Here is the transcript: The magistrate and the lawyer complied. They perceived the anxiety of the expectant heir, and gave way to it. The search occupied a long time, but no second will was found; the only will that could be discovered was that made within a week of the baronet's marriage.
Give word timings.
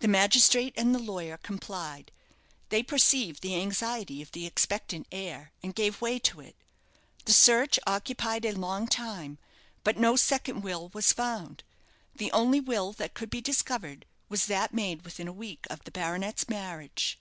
The 0.00 0.08
magistrate 0.08 0.74
and 0.76 0.92
the 0.92 0.98
lawyer 0.98 1.36
complied. 1.36 2.10
They 2.70 2.82
perceived 2.82 3.42
the 3.42 3.54
anxiety 3.60 4.20
of 4.20 4.32
the 4.32 4.44
expectant 4.44 5.06
heir, 5.12 5.52
and 5.62 5.72
gave 5.72 6.00
way 6.00 6.18
to 6.18 6.40
it. 6.40 6.56
The 7.26 7.32
search 7.32 7.78
occupied 7.86 8.44
a 8.44 8.50
long 8.54 8.88
time, 8.88 9.38
but 9.84 9.96
no 9.98 10.16
second 10.16 10.62
will 10.62 10.88
was 10.88 11.12
found; 11.12 11.62
the 12.12 12.32
only 12.32 12.58
will 12.58 12.90
that 12.94 13.14
could 13.14 13.30
be 13.30 13.40
discovered 13.40 14.04
was 14.28 14.46
that 14.46 14.74
made 14.74 15.02
within 15.04 15.28
a 15.28 15.32
week 15.32 15.68
of 15.70 15.84
the 15.84 15.92
baronet's 15.92 16.48
marriage. 16.48 17.20